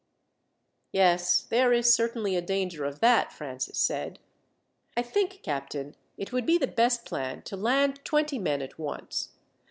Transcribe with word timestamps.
"Yes, 0.91 1.41
there 1.43 1.71
is 1.71 1.93
certainly 1.93 2.35
a 2.35 2.41
danger 2.41 2.85
of 2.85 3.01
that," 3.01 3.31
Francis 3.31 3.77
said. 3.77 4.17
"I 4.97 5.03
think, 5.03 5.43
captain, 5.43 5.95
it 6.17 6.33
would 6.33 6.47
be 6.47 6.57
the 6.57 6.65
best 6.65 7.05
plan 7.05 7.43
to 7.43 7.55
land 7.55 8.03
twenty 8.03 8.39
men 8.39 8.63
at 8.63 8.79
once. 8.79 9.29